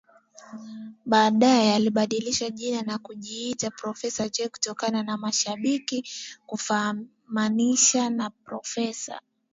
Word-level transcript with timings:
Baadae 1.05 1.75
alibadilisha 1.75 2.49
jina 2.49 2.81
na 2.81 2.97
kujiita 2.97 3.71
profesa 3.71 4.29
Jay 4.29 4.47
kutokana 4.49 5.03
na 5.03 5.17
mashabiki 5.17 6.09
kumfananisha 6.45 8.09
na 8.09 8.29
professa 8.29 9.21